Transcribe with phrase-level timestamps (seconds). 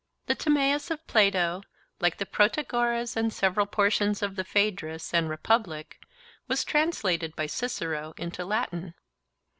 [0.25, 1.61] The Timaeus of Plato,
[1.99, 6.01] like the Protagoras and several portions of the Phaedrus and Republic,
[6.47, 8.95] was translated by Cicero into Latin.